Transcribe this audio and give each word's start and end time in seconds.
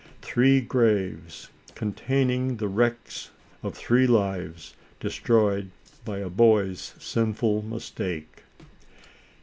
Three 0.23 0.61
graves, 0.61 1.49
containing 1.75 2.57
the 2.57 2.67
wrecks 2.67 3.29
of 3.61 3.75
three 3.75 4.07
lives, 4.07 4.75
destroyed 4.99 5.69
by 6.03 6.17
a 6.17 6.27
boy's 6.31 6.95
sinful 6.97 7.61
mistake. 7.61 8.41